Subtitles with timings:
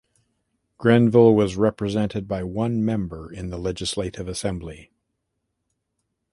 [0.79, 4.89] Grenville was represented by one member in the Legislative Assembly.